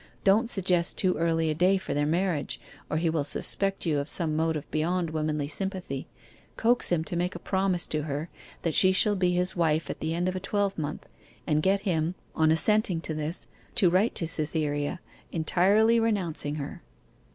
Don't 0.23 0.49
suggest 0.49 0.97
too 0.97 1.13
early 1.19 1.51
a 1.51 1.53
day 1.53 1.77
for 1.77 1.93
their 1.93 2.07
marriage, 2.07 2.59
or 2.89 2.97
he 2.97 3.07
will 3.07 3.23
suspect 3.23 3.85
you 3.85 3.99
of 3.99 4.09
some 4.09 4.35
motive 4.35 4.65
beyond 4.71 5.11
womanly 5.11 5.47
sympathy. 5.47 6.07
Coax 6.57 6.91
him 6.91 7.03
to 7.03 7.15
make 7.15 7.35
a 7.35 7.37
promise 7.37 7.85
to 7.85 8.01
her 8.01 8.27
that 8.63 8.73
she 8.73 8.93
shall 8.93 9.15
be 9.15 9.33
his 9.35 9.55
wife 9.55 9.91
at 9.91 9.99
the 9.99 10.15
end 10.15 10.27
of 10.27 10.35
a 10.35 10.39
twelvemonth, 10.39 11.05
and 11.45 11.61
get 11.61 11.81
him, 11.81 12.15
on 12.35 12.49
assenting 12.49 12.99
to 13.01 13.13
this, 13.13 13.45
to 13.75 13.91
write 13.91 14.15
to 14.15 14.25
Cytherea, 14.25 15.01
entirely 15.31 15.99
renouncing 15.99 16.55
her. 16.55 16.81